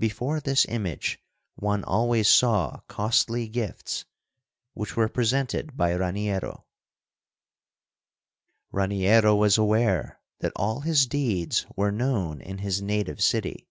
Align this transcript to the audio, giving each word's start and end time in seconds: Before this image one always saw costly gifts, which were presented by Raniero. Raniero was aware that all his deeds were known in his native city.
Before 0.00 0.40
this 0.40 0.64
image 0.68 1.20
one 1.54 1.84
always 1.84 2.26
saw 2.28 2.80
costly 2.88 3.46
gifts, 3.46 4.04
which 4.74 4.96
were 4.96 5.08
presented 5.08 5.76
by 5.76 5.92
Raniero. 5.94 6.64
Raniero 8.72 9.36
was 9.36 9.56
aware 9.58 10.20
that 10.40 10.50
all 10.56 10.80
his 10.80 11.06
deeds 11.06 11.66
were 11.76 11.92
known 11.92 12.40
in 12.40 12.58
his 12.58 12.82
native 12.82 13.22
city. 13.22 13.68